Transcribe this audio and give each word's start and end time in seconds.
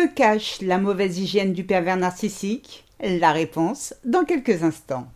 Que 0.00 0.06
cache 0.06 0.62
la 0.62 0.78
mauvaise 0.78 1.18
hygiène 1.18 1.52
du 1.52 1.64
pervers 1.64 1.98
narcissique? 1.98 2.86
La 3.02 3.32
réponse 3.32 3.92
dans 4.02 4.24
quelques 4.24 4.62
instants. 4.62 5.06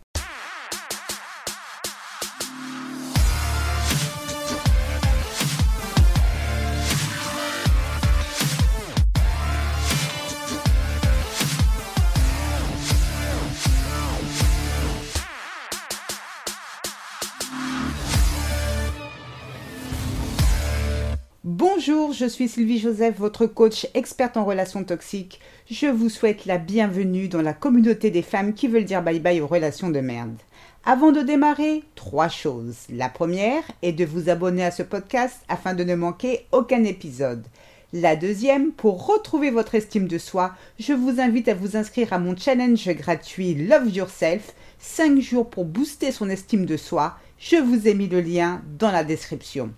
Bonjour, 21.87 22.13
je 22.13 22.25
suis 22.25 22.47
Sylvie 22.47 22.79
Joseph, 22.79 23.19
votre 23.19 23.45
coach 23.45 23.85
experte 23.93 24.37
en 24.37 24.45
relations 24.45 24.83
toxiques. 24.83 25.39
Je 25.69 25.85
vous 25.85 26.09
souhaite 26.09 26.47
la 26.47 26.57
bienvenue 26.57 27.27
dans 27.27 27.43
la 27.43 27.53
communauté 27.53 28.09
des 28.09 28.23
femmes 28.23 28.55
qui 28.55 28.67
veulent 28.67 28.85
dire 28.85 29.03
bye 29.03 29.19
bye 29.19 29.39
aux 29.39 29.45
relations 29.45 29.91
de 29.91 29.99
merde. 29.99 30.35
Avant 30.83 31.11
de 31.11 31.21
démarrer, 31.21 31.83
trois 31.93 32.27
choses. 32.27 32.77
La 32.89 33.07
première 33.07 33.61
est 33.83 33.91
de 33.91 34.03
vous 34.03 34.29
abonner 34.29 34.65
à 34.65 34.71
ce 34.71 34.81
podcast 34.81 35.41
afin 35.47 35.75
de 35.75 35.83
ne 35.83 35.93
manquer 35.93 36.47
aucun 36.51 36.83
épisode. 36.85 37.45
La 37.93 38.15
deuxième, 38.15 38.71
pour 38.71 39.05
retrouver 39.05 39.51
votre 39.51 39.75
estime 39.75 40.07
de 40.07 40.17
soi, 40.17 40.55
je 40.79 40.93
vous 40.93 41.19
invite 41.19 41.49
à 41.49 41.53
vous 41.53 41.77
inscrire 41.77 42.13
à 42.13 42.19
mon 42.19 42.35
challenge 42.35 42.89
gratuit 42.95 43.53
Love 43.53 43.95
Yourself, 43.95 44.55
5 44.79 45.19
jours 45.19 45.51
pour 45.51 45.65
booster 45.65 46.11
son 46.11 46.31
estime 46.31 46.65
de 46.65 46.77
soi. 46.77 47.15
Je 47.37 47.57
vous 47.57 47.87
ai 47.87 47.93
mis 47.93 48.07
le 48.07 48.21
lien 48.21 48.63
dans 48.79 48.91
la 48.91 49.03
description. 49.03 49.71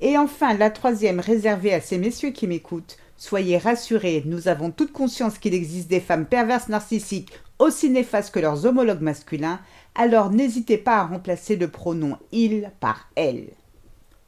Et 0.00 0.16
enfin, 0.16 0.54
la 0.54 0.70
troisième 0.70 1.20
réservée 1.20 1.74
à 1.74 1.80
ces 1.80 1.98
messieurs 1.98 2.30
qui 2.30 2.46
m'écoutent. 2.46 2.96
Soyez 3.16 3.58
rassurés, 3.58 4.22
nous 4.26 4.46
avons 4.46 4.70
toute 4.70 4.92
conscience 4.92 5.38
qu'il 5.38 5.54
existe 5.54 5.88
des 5.88 6.00
femmes 6.00 6.26
perverses 6.26 6.68
narcissiques 6.68 7.32
aussi 7.58 7.90
néfastes 7.90 8.32
que 8.32 8.40
leurs 8.40 8.66
homologues 8.66 9.00
masculins, 9.00 9.60
alors 9.94 10.30
n'hésitez 10.30 10.78
pas 10.78 10.98
à 10.98 11.06
remplacer 11.06 11.56
le 11.56 11.68
pronom 11.68 12.16
il 12.32 12.70
par 12.80 13.08
elle. 13.16 13.48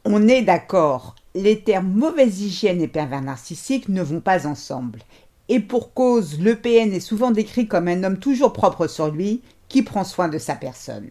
On 0.05 0.29
est 0.29 0.43
d'accord, 0.43 1.15
les 1.35 1.61
termes 1.61 1.93
mauvaise 1.93 2.41
hygiène 2.41 2.81
et 2.81 2.89
pervers 2.89 3.23
narcissique 3.23 3.89
ne 3.89 4.03
vont 4.03 4.21
pas 4.21 4.47
ensemble. 4.47 5.01
Et 5.49 5.61
pour 5.61 5.95
cause, 5.95 6.41
le 6.41 6.57
PN 6.57 6.93
est 6.93 7.01
souvent 7.01 7.31
décrit 7.31 7.69
comme 7.69 7.89
un 7.89 8.03
homme 8.05 8.19
toujours 8.19 8.53
propre 8.53 8.87
sur 8.87 9.11
lui, 9.11 9.43
qui 9.69 9.83
prend 9.83 10.05
soin 10.05 10.29
de 10.29 10.39
sa 10.39 10.57
personne. 10.57 11.11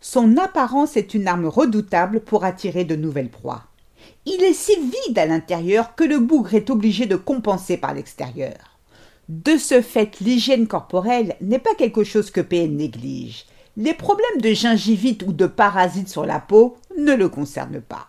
Son 0.00 0.36
apparence 0.36 0.96
est 0.98 1.14
une 1.14 1.28
arme 1.28 1.46
redoutable 1.46 2.20
pour 2.20 2.44
attirer 2.44 2.84
de 2.84 2.96
nouvelles 2.96 3.30
proies. 3.30 3.62
Il 4.26 4.42
est 4.42 4.54
si 4.54 4.72
vide 4.76 5.18
à 5.18 5.26
l'intérieur 5.26 5.94
que 5.94 6.04
le 6.04 6.18
bougre 6.18 6.54
est 6.54 6.70
obligé 6.70 7.06
de 7.06 7.16
compenser 7.16 7.76
par 7.76 7.94
l'extérieur. 7.94 8.78
De 9.28 9.56
ce 9.56 9.80
fait, 9.80 10.20
l'hygiène 10.20 10.66
corporelle 10.66 11.36
n'est 11.40 11.58
pas 11.58 11.74
quelque 11.74 12.04
chose 12.04 12.30
que 12.30 12.40
PN 12.40 12.76
néglige. 12.76 13.46
Les 13.76 13.94
problèmes 13.94 14.40
de 14.40 14.52
gingivite 14.52 15.24
ou 15.26 15.32
de 15.32 15.46
parasites 15.46 16.08
sur 16.08 16.26
la 16.26 16.38
peau 16.38 16.76
ne 16.98 17.14
le 17.14 17.28
concernent 17.28 17.80
pas. 17.80 18.08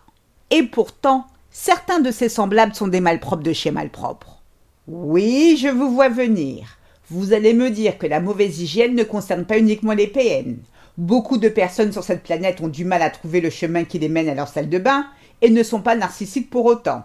Et 0.50 0.62
pourtant, 0.62 1.26
certains 1.50 2.00
de 2.00 2.10
ses 2.10 2.28
semblables 2.28 2.74
sont 2.74 2.88
des 2.88 3.00
malpropres 3.00 3.42
de 3.42 3.52
chez 3.52 3.70
malpropres. 3.70 4.42
Oui, 4.86 5.58
je 5.60 5.68
vous 5.68 5.90
vois 5.90 6.08
venir. 6.08 6.78
Vous 7.10 7.32
allez 7.32 7.54
me 7.54 7.70
dire 7.70 7.98
que 7.98 8.06
la 8.06 8.20
mauvaise 8.20 8.60
hygiène 8.60 8.94
ne 8.94 9.04
concerne 9.04 9.44
pas 9.44 9.58
uniquement 9.58 9.92
les 9.92 10.06
PN. 10.06 10.56
Beaucoup 10.98 11.36
de 11.36 11.50
personnes 11.50 11.92
sur 11.92 12.04
cette 12.04 12.22
planète 12.22 12.62
ont 12.62 12.68
du 12.68 12.86
mal 12.86 13.02
à 13.02 13.10
trouver 13.10 13.42
le 13.42 13.50
chemin 13.50 13.84
qui 13.84 13.98
les 13.98 14.08
mène 14.08 14.30
à 14.30 14.34
leur 14.34 14.48
salle 14.48 14.70
de 14.70 14.78
bain 14.78 15.06
et 15.42 15.50
ne 15.50 15.62
sont 15.62 15.82
pas 15.82 15.94
narcissiques 15.94 16.48
pour 16.48 16.64
autant. 16.64 17.04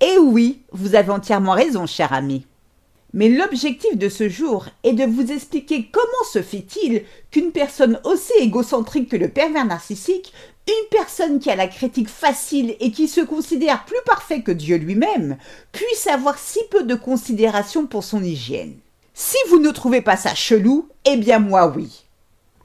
Et 0.00 0.18
oui, 0.18 0.62
vous 0.72 0.96
avez 0.96 1.10
entièrement 1.10 1.52
raison, 1.52 1.86
cher 1.86 2.12
ami. 2.12 2.46
Mais 3.14 3.28
l'objectif 3.28 3.96
de 3.96 4.08
ce 4.08 4.28
jour 4.28 4.66
est 4.82 4.94
de 4.94 5.04
vous 5.04 5.30
expliquer 5.30 5.88
comment 5.92 6.30
se 6.32 6.42
fait-il 6.42 7.04
qu'une 7.30 7.52
personne 7.52 8.00
aussi 8.04 8.32
égocentrique 8.40 9.10
que 9.10 9.16
le 9.16 9.28
pervers 9.28 9.66
narcissique, 9.66 10.32
une 10.66 10.88
personne 10.90 11.38
qui 11.38 11.50
a 11.50 11.56
la 11.56 11.68
critique 11.68 12.08
facile 12.08 12.74
et 12.80 12.90
qui 12.90 13.06
se 13.06 13.20
considère 13.20 13.84
plus 13.84 14.00
parfait 14.06 14.42
que 14.42 14.52
Dieu 14.52 14.78
lui-même, 14.78 15.36
puisse 15.70 16.06
avoir 16.06 16.38
si 16.38 16.60
peu 16.70 16.84
de 16.84 16.94
considération 16.94 17.86
pour 17.86 18.02
son 18.02 18.24
hygiène. 18.24 18.74
Si 19.14 19.36
vous 19.48 19.58
ne 19.58 19.70
trouvez 19.70 20.00
pas 20.00 20.16
ça 20.16 20.34
chelou, 20.34 20.88
eh 21.04 21.18
bien 21.18 21.38
moi 21.38 21.72
oui. 21.76 22.04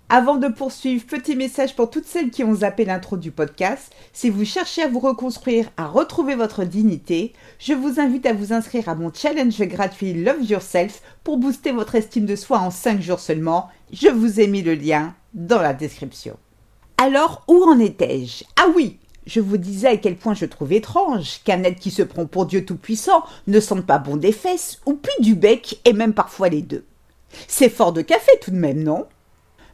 Avant 0.09 0.38
de 0.38 0.47
poursuivre, 0.47 1.06
petit 1.06 1.35
message 1.35 1.75
pour 1.75 1.90
toutes 1.90 2.06
celles 2.06 2.29
qui 2.29 2.41
ont 2.45 2.56
zappé 2.56 2.85
l'intro 2.85 3.18
du 3.18 3.29
podcast. 3.29 3.91
Si 4.13 4.29
vous 4.29 4.45
cherchez 4.45 4.81
à 4.81 4.88
vous 4.88 5.01
reconstruire, 5.01 5.69
à 5.75 5.85
retrouver 5.85 6.35
votre 6.35 6.63
dignité, 6.63 7.34
je 7.59 7.73
vous 7.73 8.00
invite 8.00 8.25
à 8.25 8.31
vous 8.31 8.53
inscrire 8.53 8.88
à 8.88 8.96
mon 8.96 9.12
challenge 9.13 9.59
gratuit 9.63 10.13
Love 10.13 10.44
Yourself 10.44 11.01
pour 11.25 11.35
booster 11.35 11.73
votre 11.73 11.96
estime 11.96 12.25
de 12.25 12.38
soi 12.38 12.59
en 12.59 12.72
5 12.72 13.01
jours 13.01 13.19
seulement. 13.19 13.67
Je 13.91 14.07
vous 14.07 14.40
ai 14.40 14.47
mis 14.47 14.62
le 14.62 14.75
lien 14.75 15.13
dans 15.34 15.62
la 15.62 15.73
description. 15.73 16.38
Alors, 16.97 17.44
où 17.50 17.62
en 17.66 17.78
étais-je? 17.78 18.46
Ah 18.56 18.67
oui, 18.73 19.00
je 19.25 19.41
vous 19.41 19.57
disais 19.57 19.90
à 19.90 19.97
quel 19.97 20.16
point 20.16 20.35
je 20.35 20.46
trouve 20.46 20.72
étrange 20.72 21.41
qu'un 21.44 21.63
être 21.63 21.81
qui 21.81 21.91
se 21.91 22.01
prend 22.01 22.25
pour 22.25 22.46
Dieu 22.46 22.63
Tout-Puissant 22.63 23.25
ne 23.47 23.59
sente 23.59 23.85
pas 23.85 24.00
bon 24.00 24.16
des 24.16 24.31
fesses, 24.31 24.79
ou 24.85 24.94
plus 24.94 25.22
du 25.22 25.35
bec, 25.35 25.81
et 25.84 25.91
même 25.91 26.13
parfois 26.13 26.47
les 26.47 26.62
deux. 26.62 26.85
C'est 27.50 27.67
fort 27.67 27.91
de 27.91 28.01
café 28.01 28.31
tout 28.41 28.51
de 28.51 28.56
même, 28.56 28.81
non? 28.81 29.06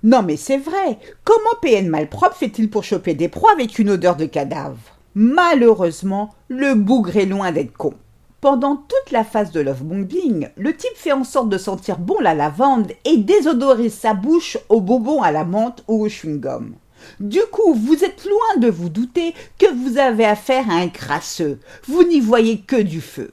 Non 0.03 0.22
mais 0.22 0.36
c'est 0.36 0.58
vrai. 0.58 1.00
Comment 1.24 1.40
PN 1.62 1.88
malpropre 1.88 2.36
fait-il 2.36 2.69
pour 2.69 2.84
choper 2.84 3.14
des 3.14 3.30
proies 3.30 3.53
avec 3.53 3.80
une 3.80 3.90
odeur 3.90 4.18
de 4.18 4.25
cadavre? 4.25 4.78
Malheureusement, 5.16 6.34
le 6.50 6.75
bougre 6.75 7.16
est 7.16 7.25
loin 7.25 7.53
d'être 7.53 7.72
con. 7.72 7.94
Pendant 8.41 8.75
toute 8.75 9.12
la 9.12 9.24
phase 9.24 9.52
de 9.52 9.62
lovebombing, 9.62 10.50
le 10.58 10.75
type 10.75 10.97
fait 10.97 11.14
en 11.14 11.24
sorte 11.24 11.47
de 11.47 11.58
sentir 11.58 12.00
bon 12.00 12.19
la 12.19 12.34
lavande 12.34 12.91
et 13.06 13.16
désodorise 13.16 13.94
sa 13.94 14.14
bouche 14.14 14.58
au 14.68 14.81
bonbon 14.81 15.22
à 15.22 15.31
la 15.31 15.46
menthe 15.46 15.84
ou 15.88 16.03
au 16.03 16.09
chewing-gum. 16.09 16.74
Du 17.22 17.40
coup, 17.52 17.74
vous 17.74 18.03
êtes 18.03 18.25
loin 18.25 18.59
de 18.59 18.70
vous 18.70 18.90
douter 18.90 19.34
que 19.58 19.72
vous 19.74 19.97
avez 19.97 20.25
affaire 20.25 20.70
à 20.70 20.74
un 20.74 20.90
crasseux. 20.90 21.59
Vous 21.88 22.03
n'y 22.03 22.20
voyez 22.20 22.59
que 22.59 22.81
du 22.81 23.00
feu. 23.00 23.31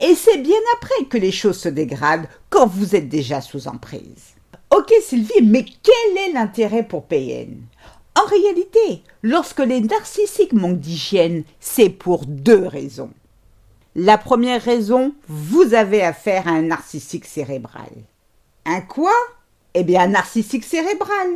Et 0.00 0.14
c'est 0.14 0.38
bien 0.38 0.56
après 0.76 1.04
que 1.10 1.18
les 1.18 1.32
choses 1.32 1.58
se 1.58 1.68
dégradent 1.68 2.28
quand 2.48 2.66
vous 2.66 2.96
êtes 2.96 3.10
déjà 3.10 3.42
sous 3.42 3.68
emprise. 3.68 4.34
Ok 4.74 4.90
Sylvie, 5.02 5.42
mais 5.42 5.66
quel 5.82 6.16
est 6.16 6.32
l'intérêt 6.32 6.82
pour 6.82 7.04
PN 7.04 7.60
En 8.18 8.24
réalité, 8.24 9.02
lorsque 9.22 9.58
les 9.58 9.82
narcissiques 9.82 10.54
manquent 10.54 10.80
d'hygiène, 10.80 11.44
c'est 11.60 11.90
pour 11.90 12.24
deux 12.24 12.66
raisons. 12.66 13.10
La 13.94 14.16
première 14.16 14.62
raison, 14.62 15.12
vous 15.28 15.74
avez 15.74 16.02
affaire 16.02 16.48
à 16.48 16.52
un 16.52 16.62
narcissique 16.62 17.26
cérébral. 17.26 17.90
Un 18.64 18.80
quoi? 18.80 19.12
Eh 19.74 19.84
bien, 19.84 20.04
un 20.04 20.08
narcissique 20.08 20.64
cérébral. 20.64 21.28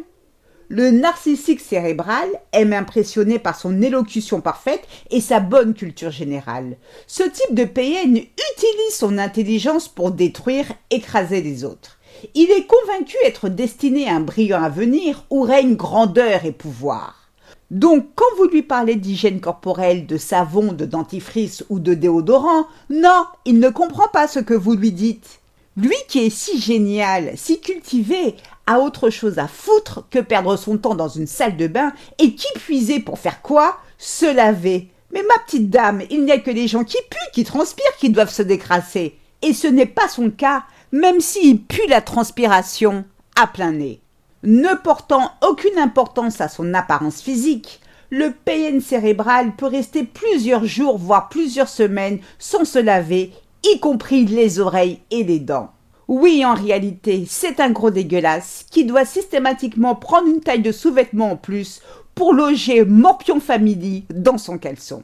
Le 0.68 0.90
narcissique 0.90 1.60
cérébral 1.60 2.30
aime 2.52 2.72
impressionner 2.72 3.38
par 3.38 3.60
son 3.60 3.82
élocution 3.82 4.40
parfaite 4.40 4.88
et 5.10 5.20
sa 5.20 5.40
bonne 5.40 5.74
culture 5.74 6.10
générale. 6.10 6.78
Ce 7.06 7.22
type 7.22 7.54
de 7.54 7.64
PN 7.64 8.16
utilise 8.16 8.94
son 8.94 9.18
intelligence 9.18 9.88
pour 9.88 10.10
détruire, 10.10 10.72
écraser 10.88 11.42
les 11.42 11.64
autres. 11.64 11.95
Il 12.34 12.50
est 12.50 12.66
convaincu 12.66 13.16
être 13.24 13.48
destiné 13.48 14.08
à 14.08 14.16
un 14.16 14.20
brillant 14.20 14.62
avenir 14.62 15.24
où 15.30 15.42
règne 15.42 15.76
grandeur 15.76 16.44
et 16.44 16.52
pouvoir. 16.52 17.30
Donc, 17.70 18.06
quand 18.14 18.24
vous 18.36 18.48
lui 18.48 18.62
parlez 18.62 18.94
d'hygiène 18.94 19.40
corporelle, 19.40 20.06
de 20.06 20.16
savon, 20.16 20.72
de 20.72 20.84
dentifrice 20.84 21.64
ou 21.68 21.80
de 21.80 21.94
déodorant, 21.94 22.66
non, 22.90 23.24
il 23.44 23.58
ne 23.58 23.70
comprend 23.70 24.08
pas 24.08 24.28
ce 24.28 24.38
que 24.38 24.54
vous 24.54 24.74
lui 24.74 24.92
dites. 24.92 25.40
Lui 25.76 25.96
qui 26.08 26.20
est 26.20 26.30
si 26.30 26.60
génial, 26.60 27.32
si 27.36 27.60
cultivé, 27.60 28.36
a 28.66 28.80
autre 28.80 29.10
chose 29.10 29.38
à 29.38 29.48
foutre 29.48 30.04
que 30.10 30.20
perdre 30.20 30.56
son 30.56 30.78
temps 30.78 30.94
dans 30.94 31.08
une 31.08 31.26
salle 31.26 31.56
de 31.56 31.66
bain 31.66 31.92
et 32.18 32.34
qui 32.34 32.46
puiser 32.58 33.00
pour 33.00 33.18
faire 33.18 33.42
quoi? 33.42 33.78
Se 33.98 34.32
laver. 34.32 34.88
Mais 35.12 35.22
ma 35.22 35.42
petite 35.44 35.70
dame, 35.70 36.02
il 36.10 36.24
n'y 36.24 36.32
a 36.32 36.38
que 36.38 36.50
les 36.50 36.68
gens 36.68 36.84
qui 36.84 36.98
puent, 37.10 37.32
qui 37.32 37.44
transpirent, 37.44 37.96
qui 37.98 38.10
doivent 38.10 38.32
se 38.32 38.42
décrasser. 38.42 39.16
Et 39.42 39.52
ce 39.52 39.66
n'est 39.66 39.86
pas 39.86 40.08
son 40.08 40.30
cas 40.30 40.64
même 40.96 41.20
s'il 41.20 41.62
pue 41.62 41.86
la 41.88 42.00
transpiration 42.00 43.04
à 43.40 43.46
plein 43.46 43.72
nez. 43.72 44.00
Ne 44.42 44.74
portant 44.82 45.30
aucune 45.46 45.78
importance 45.78 46.40
à 46.40 46.48
son 46.48 46.72
apparence 46.72 47.20
physique, 47.20 47.80
le 48.08 48.30
PN 48.30 48.80
cérébral 48.80 49.56
peut 49.56 49.66
rester 49.66 50.04
plusieurs 50.04 50.64
jours, 50.64 50.96
voire 50.96 51.28
plusieurs 51.28 51.68
semaines 51.68 52.20
sans 52.38 52.64
se 52.64 52.78
laver, 52.78 53.32
y 53.62 53.78
compris 53.78 54.24
les 54.24 54.58
oreilles 54.58 55.00
et 55.10 55.22
les 55.22 55.40
dents. 55.40 55.70
Oui, 56.08 56.44
en 56.46 56.54
réalité, 56.54 57.26
c'est 57.28 57.60
un 57.60 57.70
gros 57.70 57.90
dégueulasse 57.90 58.64
qui 58.70 58.84
doit 58.84 59.04
systématiquement 59.04 59.96
prendre 59.96 60.28
une 60.28 60.40
taille 60.40 60.62
de 60.62 60.72
sous-vêtement 60.72 61.32
en 61.32 61.36
plus 61.36 61.82
pour 62.14 62.32
loger 62.32 62.84
Morpion 62.84 63.40
Family 63.40 64.06
dans 64.14 64.38
son 64.38 64.56
caleçon. 64.56 65.02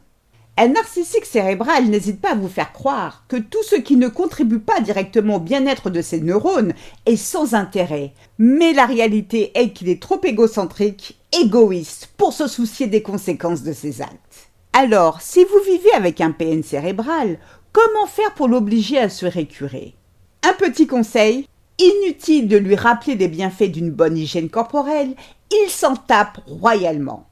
Un 0.56 0.68
narcissique 0.68 1.24
cérébral 1.24 1.86
n'hésite 1.86 2.20
pas 2.20 2.32
à 2.32 2.34
vous 2.34 2.48
faire 2.48 2.72
croire 2.72 3.24
que 3.28 3.36
tout 3.36 3.62
ce 3.62 3.76
qui 3.76 3.96
ne 3.96 4.08
contribue 4.08 4.60
pas 4.60 4.80
directement 4.80 5.36
au 5.36 5.40
bien-être 5.40 5.88
de 5.88 6.02
ses 6.02 6.20
neurones 6.20 6.74
est 7.06 7.16
sans 7.16 7.54
intérêt. 7.54 8.12
Mais 8.38 8.72
la 8.72 8.86
réalité 8.86 9.52
est 9.54 9.70
qu'il 9.70 9.88
est 9.88 10.02
trop 10.02 10.20
égocentrique, 10.22 11.18
égoïste, 11.32 12.10
pour 12.16 12.32
se 12.32 12.46
soucier 12.46 12.86
des 12.86 13.02
conséquences 13.02 13.62
de 13.62 13.72
ses 13.72 14.02
actes. 14.02 14.50
Alors, 14.74 15.20
si 15.20 15.44
vous 15.44 15.60
vivez 15.66 15.92
avec 15.92 16.20
un 16.20 16.32
PN 16.32 16.62
cérébral, 16.62 17.38
Comment 17.72 18.06
faire 18.06 18.34
pour 18.34 18.48
l'obliger 18.48 18.98
à 18.98 19.08
se 19.08 19.24
récurer? 19.24 19.94
Un 20.42 20.52
petit 20.52 20.86
conseil, 20.86 21.48
inutile 21.78 22.46
de 22.46 22.58
lui 22.58 22.76
rappeler 22.76 23.14
les 23.14 23.28
bienfaits 23.28 23.70
d'une 23.70 23.90
bonne 23.90 24.18
hygiène 24.18 24.50
corporelle, 24.50 25.14
il 25.50 25.70
s'en 25.70 25.96
tape 25.96 26.38
royalement. 26.46 27.26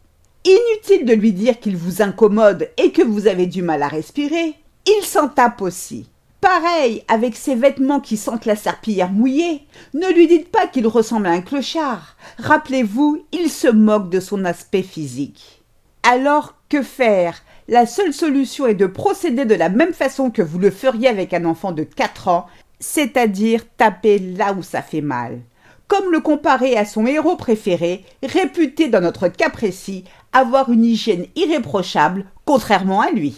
Inutile 0.44 1.04
de 1.04 1.12
lui 1.12 1.32
dire 1.32 1.60
qu'il 1.60 1.76
vous 1.76 2.00
incommode 2.00 2.70
et 2.78 2.92
que 2.92 3.02
vous 3.02 3.26
avez 3.26 3.46
du 3.46 3.60
mal 3.60 3.82
à 3.82 3.88
respirer, 3.88 4.54
il 4.87 5.04
s'en 5.04 5.28
tape 5.28 5.60
aussi. 5.60 6.08
Pareil 6.40 7.04
avec 7.08 7.37
ses 7.37 7.54
vêtements 7.54 8.00
qui 8.00 8.16
sentent 8.16 8.46
la 8.46 8.56
serpillière 8.56 9.12
mouillée. 9.12 9.66
Ne 9.92 10.10
lui 10.10 10.26
dites 10.26 10.50
pas 10.50 10.66
qu'il 10.66 10.87
ressemble 10.87 11.26
à 11.26 11.32
un 11.32 11.42
clochard. 11.42 12.16
Rappelez-vous, 12.38 13.22
il 13.32 13.50
se 13.50 13.69
moque 13.69 14.08
de 14.08 14.20
son 14.20 14.46
aspect 14.46 14.82
physique. 14.82 15.62
Alors, 16.02 16.54
que 16.70 16.82
faire? 16.82 17.42
La 17.69 17.84
seule 17.84 18.14
solution 18.14 18.66
est 18.66 18.75
de 18.75 18.87
procéder 18.87 19.44
de 19.44 19.54
la 19.54 19.69
même 19.69 19.92
façon 19.92 20.31
que 20.31 20.40
vous 20.40 20.58
le 20.58 20.70
feriez 20.70 21.08
avec 21.08 21.34
un 21.34 21.44
enfant 21.44 21.72
de 21.72 21.82
4 21.82 22.28
ans, 22.28 22.46
c'est-à-dire 22.78 23.64
taper 23.76 24.19
là 24.19 24.54
où 24.54 24.62
ça 24.62 24.81
fait 24.81 25.02
mal. 25.02 25.40
Comme 25.87 26.10
le 26.10 26.20
comparer 26.20 26.76
à 26.76 26.84
son 26.84 27.04
héros 27.04 27.37
préféré, 27.37 28.04
réputé 28.22 28.88
dans 28.88 29.00
notre 29.00 29.28
cas 29.28 29.50
précis 29.50 30.04
avoir 30.32 30.70
une 30.70 30.84
hygiène 30.84 31.26
irréprochable, 31.36 32.26
contrairement 32.44 33.00
à 33.00 33.10
lui. 33.10 33.36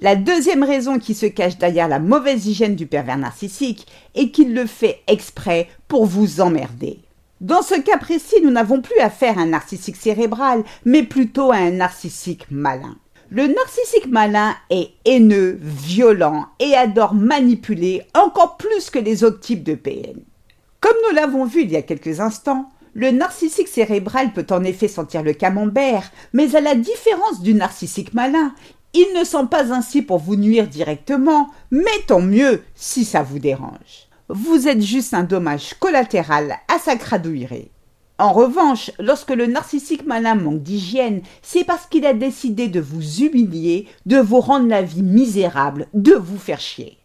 La 0.00 0.14
deuxième 0.14 0.62
raison 0.62 0.98
qui 0.98 1.14
se 1.14 1.26
cache 1.26 1.58
derrière 1.58 1.88
la 1.88 1.98
mauvaise 1.98 2.46
hygiène 2.46 2.76
du 2.76 2.86
pervers 2.86 3.18
narcissique 3.18 3.86
est 4.14 4.30
qu'il 4.30 4.54
le 4.54 4.66
fait 4.66 5.00
exprès 5.08 5.68
pour 5.88 6.06
vous 6.06 6.40
emmerder. 6.40 7.00
Dans 7.40 7.62
ce 7.62 7.80
cas 7.80 7.98
précis, 7.98 8.36
nous 8.42 8.50
n'avons 8.50 8.80
plus 8.80 8.98
affaire 9.00 9.38
à 9.38 9.42
un 9.42 9.46
narcissique 9.46 9.96
cérébral, 9.96 10.64
mais 10.84 11.02
plutôt 11.02 11.50
à 11.50 11.56
un 11.56 11.70
narcissique 11.70 12.46
malin. 12.50 12.96
Le 13.30 13.46
narcissique 13.46 14.06
malin 14.06 14.56
est 14.70 14.90
haineux, 15.04 15.58
violent 15.60 16.46
et 16.60 16.74
adore 16.74 17.14
manipuler 17.14 18.02
encore 18.14 18.56
plus 18.56 18.90
que 18.90 18.98
les 18.98 19.22
autres 19.22 19.40
types 19.40 19.64
de 19.64 19.74
PN. 19.74 20.20
Comme 20.80 20.96
nous 21.08 21.14
l'avons 21.14 21.44
vu 21.44 21.62
il 21.62 21.70
y 21.70 21.76
a 21.76 21.82
quelques 21.82 22.20
instants, 22.20 22.70
le 22.94 23.10
narcissique 23.10 23.68
cérébral 23.68 24.32
peut 24.32 24.46
en 24.50 24.64
effet 24.64 24.88
sentir 24.88 25.22
le 25.22 25.32
camembert, 25.32 26.10
mais 26.32 26.54
à 26.56 26.60
la 26.60 26.74
différence 26.74 27.40
du 27.42 27.54
narcissique 27.54 28.14
malin, 28.14 28.54
il 28.94 29.06
ne 29.18 29.24
sent 29.24 29.46
pas 29.50 29.72
ainsi 29.72 30.02
pour 30.02 30.18
vous 30.18 30.36
nuire 30.36 30.66
directement, 30.66 31.50
mais 31.70 31.86
tant 32.06 32.20
mieux 32.20 32.62
si 32.74 33.04
ça 33.04 33.22
vous 33.22 33.38
dérange. 33.38 34.08
Vous 34.28 34.68
êtes 34.68 34.82
juste 34.82 35.14
un 35.14 35.24
dommage 35.24 35.74
collatéral 35.74 36.56
à 36.68 36.78
sa 36.78 36.96
cradouillerie. 36.96 37.70
En 38.18 38.32
revanche, 38.32 38.90
lorsque 38.98 39.30
le 39.30 39.46
narcissique 39.46 40.04
malin 40.04 40.34
manque 40.34 40.62
d'hygiène, 40.62 41.22
c'est 41.40 41.64
parce 41.64 41.86
qu'il 41.86 42.04
a 42.04 42.14
décidé 42.14 42.66
de 42.66 42.80
vous 42.80 43.22
humilier, 43.22 43.86
de 44.06 44.18
vous 44.18 44.40
rendre 44.40 44.68
la 44.68 44.82
vie 44.82 45.04
misérable, 45.04 45.86
de 45.94 46.14
vous 46.14 46.38
faire 46.38 46.60
chier. 46.60 46.98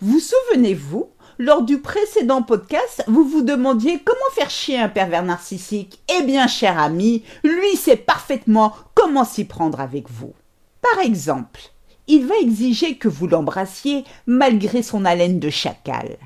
Vous 0.00 0.18
souvenez-vous 0.18 1.08
lors 1.38 1.62
du 1.62 1.78
précédent 1.78 2.42
podcast, 2.42 3.04
vous 3.08 3.24
vous 3.24 3.42
demandiez 3.42 4.00
comment 4.04 4.18
faire 4.34 4.50
chier 4.50 4.78
un 4.78 4.88
pervers 4.88 5.24
narcissique. 5.24 6.00
Eh 6.18 6.22
bien, 6.22 6.46
cher 6.46 6.78
ami, 6.78 7.24
lui 7.44 7.76
sait 7.76 7.96
parfaitement 7.96 8.74
comment 8.94 9.24
s'y 9.24 9.44
prendre 9.44 9.80
avec 9.80 10.10
vous. 10.10 10.32
Par 10.80 11.04
exemple, 11.04 11.60
il 12.06 12.26
va 12.26 12.36
exiger 12.40 12.96
que 12.96 13.08
vous 13.08 13.26
l'embrassiez 13.26 14.04
malgré 14.26 14.82
son 14.82 15.04
haleine 15.04 15.40
de 15.40 15.50
chacal. 15.50 16.16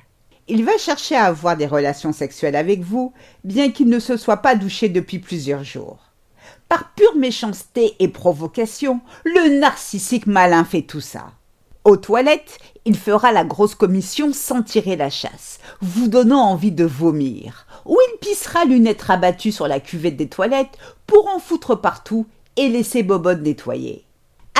Il 0.46 0.64
va 0.64 0.76
chercher 0.78 1.16
à 1.16 1.26
avoir 1.26 1.56
des 1.56 1.66
relations 1.66 2.12
sexuelles 2.12 2.56
avec 2.56 2.80
vous, 2.82 3.12
bien 3.44 3.70
qu'il 3.70 3.88
ne 3.88 3.98
se 3.98 4.16
soit 4.16 4.38
pas 4.38 4.54
douché 4.54 4.88
depuis 4.88 5.18
plusieurs 5.18 5.64
jours. 5.64 5.98
Par 6.68 6.92
pure 6.94 7.16
méchanceté 7.16 7.94
et 7.98 8.08
provocation, 8.08 9.00
le 9.24 9.58
narcissique 9.58 10.26
malin 10.26 10.64
fait 10.64 10.82
tout 10.82 11.00
ça. 11.00 11.32
Aux 11.84 11.96
toilettes, 11.96 12.58
il 12.84 12.94
fera 12.94 13.32
la 13.32 13.42
grosse 13.42 13.74
commission 13.74 14.34
sans 14.34 14.62
tirer 14.62 14.96
la 14.96 15.08
chasse, 15.08 15.60
vous 15.80 16.08
donnant 16.08 16.42
envie 16.42 16.72
de 16.72 16.84
vomir. 16.84 17.66
Ou 17.86 17.96
il 18.12 18.18
pissera 18.18 18.66
lunettes 18.66 19.00
rabattues 19.00 19.52
sur 19.52 19.66
la 19.66 19.80
cuvette 19.80 20.18
des 20.18 20.28
toilettes 20.28 20.76
pour 21.06 21.28
en 21.34 21.38
foutre 21.38 21.80
partout 21.80 22.26
et 22.56 22.68
laisser 22.68 23.02
Bobonne 23.02 23.42
nettoyer. 23.42 24.04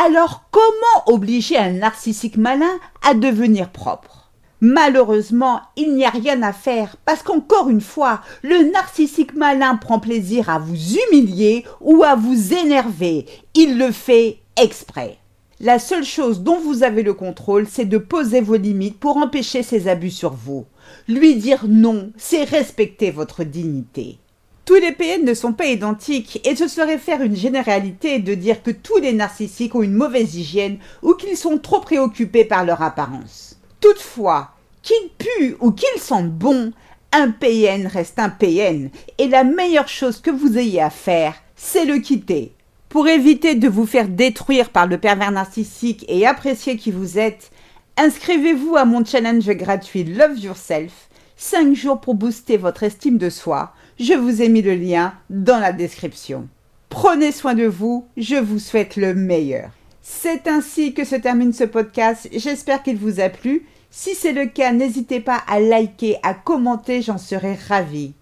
Alors 0.02 0.44
comment 0.50 1.14
obliger 1.14 1.58
un 1.58 1.72
narcissique 1.72 2.38
malin 2.38 2.78
à 3.06 3.12
devenir 3.12 3.70
propre? 3.70 4.30
Malheureusement, 4.62 5.60
il 5.76 5.94
n'y 5.94 6.06
a 6.06 6.10
rien 6.10 6.42
à 6.42 6.54
faire 6.54 6.96
parce 7.04 7.22
qu'encore 7.22 7.68
une 7.68 7.82
fois, 7.82 8.22
le 8.42 8.70
narcissique 8.72 9.34
malin 9.34 9.76
prend 9.76 9.98
plaisir 9.98 10.48
à 10.48 10.58
vous 10.58 10.74
humilier 10.74 11.66
ou 11.82 12.02
à 12.02 12.14
vous 12.14 12.54
énerver. 12.54 13.26
Il 13.54 13.76
le 13.76 13.92
fait 13.92 14.38
exprès. 14.56 15.19
La 15.62 15.78
seule 15.78 16.04
chose 16.04 16.40
dont 16.40 16.58
vous 16.58 16.84
avez 16.84 17.02
le 17.02 17.12
contrôle, 17.12 17.66
c'est 17.70 17.84
de 17.84 17.98
poser 17.98 18.40
vos 18.40 18.56
limites 18.56 18.98
pour 18.98 19.18
empêcher 19.18 19.62
ses 19.62 19.88
abus 19.88 20.10
sur 20.10 20.32
vous. 20.32 20.64
Lui 21.06 21.36
dire 21.36 21.66
non, 21.68 22.12
c'est 22.16 22.44
respecter 22.44 23.10
votre 23.10 23.44
dignité. 23.44 24.16
Tous 24.64 24.76
les 24.76 24.92
PN 24.92 25.22
ne 25.22 25.34
sont 25.34 25.52
pas 25.52 25.66
identiques 25.66 26.40
et 26.48 26.56
ce 26.56 26.66
serait 26.66 26.96
faire 26.96 27.20
une 27.20 27.36
généralité 27.36 28.20
de 28.20 28.34
dire 28.34 28.62
que 28.62 28.70
tous 28.70 28.96
les 29.00 29.12
narcissiques 29.12 29.74
ont 29.74 29.82
une 29.82 29.92
mauvaise 29.92 30.34
hygiène 30.34 30.78
ou 31.02 31.12
qu'ils 31.12 31.36
sont 31.36 31.58
trop 31.58 31.80
préoccupés 31.80 32.46
par 32.46 32.64
leur 32.64 32.80
apparence. 32.80 33.58
Toutefois, 33.80 34.52
qu'ils 34.80 35.10
puent 35.18 35.56
ou 35.60 35.72
qu'ils 35.72 36.00
sentent 36.00 36.32
bons, 36.32 36.72
un 37.12 37.32
PN 37.32 37.86
reste 37.86 38.18
un 38.18 38.30
PN 38.30 38.88
et 39.18 39.28
la 39.28 39.44
meilleure 39.44 39.88
chose 39.88 40.22
que 40.22 40.30
vous 40.30 40.56
ayez 40.56 40.80
à 40.80 40.88
faire, 40.88 41.34
c'est 41.54 41.84
le 41.84 41.98
quitter. 41.98 42.54
Pour 42.90 43.06
éviter 43.06 43.54
de 43.54 43.68
vous 43.68 43.86
faire 43.86 44.08
détruire 44.08 44.70
par 44.70 44.88
le 44.88 44.98
pervers 44.98 45.30
narcissique 45.30 46.04
et 46.08 46.26
apprécier 46.26 46.76
qui 46.76 46.90
vous 46.90 47.20
êtes, 47.20 47.52
inscrivez-vous 47.96 48.74
à 48.74 48.84
mon 48.84 49.04
challenge 49.04 49.48
gratuit 49.50 50.02
Love 50.02 50.36
Yourself, 50.36 51.08
5 51.36 51.72
jours 51.72 52.00
pour 52.00 52.16
booster 52.16 52.56
votre 52.56 52.82
estime 52.82 53.16
de 53.16 53.30
soi. 53.30 53.72
Je 54.00 54.14
vous 54.14 54.42
ai 54.42 54.48
mis 54.48 54.60
le 54.60 54.74
lien 54.74 55.14
dans 55.30 55.60
la 55.60 55.70
description. 55.72 56.48
Prenez 56.88 57.30
soin 57.30 57.54
de 57.54 57.66
vous, 57.66 58.08
je 58.16 58.34
vous 58.34 58.58
souhaite 58.58 58.96
le 58.96 59.14
meilleur. 59.14 59.70
C'est 60.02 60.48
ainsi 60.48 60.92
que 60.92 61.04
se 61.04 61.14
termine 61.14 61.52
ce 61.52 61.62
podcast, 61.62 62.28
j'espère 62.32 62.82
qu'il 62.82 62.96
vous 62.96 63.20
a 63.20 63.28
plu. 63.28 63.66
Si 63.92 64.16
c'est 64.16 64.32
le 64.32 64.46
cas, 64.46 64.72
n'hésitez 64.72 65.20
pas 65.20 65.40
à 65.46 65.60
liker, 65.60 66.16
à 66.24 66.34
commenter, 66.34 67.02
j'en 67.02 67.18
serai 67.18 67.54
ravie. 67.68 68.14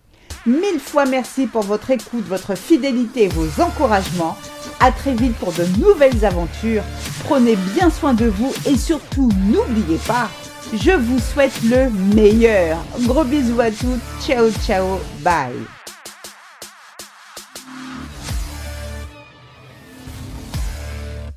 Mille 0.49 0.81
fois 0.81 1.05
merci 1.05 1.47
pour 1.47 1.63
votre 1.63 1.91
écoute, 1.91 2.25
votre 2.27 2.57
fidélité 2.57 3.25
et 3.25 3.29
vos 3.29 3.63
encouragements. 3.63 4.39
À 4.81 4.91
très 4.91 5.13
vite 5.13 5.37
pour 5.37 5.53
de 5.53 5.65
nouvelles 5.79 6.25
aventures. 6.25 6.83
Prenez 7.25 7.55
bien 7.75 7.91
soin 7.91 8.15
de 8.15 8.27
vous 8.27 8.53
et 8.65 8.79
surtout 8.79 9.29
n'oubliez 9.47 9.99
pas, 10.07 10.31
je 10.73 10.93
vous 10.93 11.19
souhaite 11.19 11.63
le 11.65 11.91
meilleur. 12.15 12.79
Gros 13.03 13.25
bisous 13.25 13.61
à 13.61 13.71
tous. 13.71 13.99
Ciao 14.27 14.51
ciao. 14.65 14.99
Bye. 15.21 15.78